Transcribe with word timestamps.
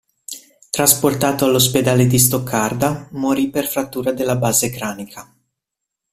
Trasportato 0.71 1.45
all'ospedale 1.45 2.07
di 2.07 2.17
Stoccarda 2.17 3.09
morì 3.11 3.51
per 3.51 3.67
frattura 3.67 4.11
della 4.11 4.35
base 4.35 4.71
cranica. 4.71 5.31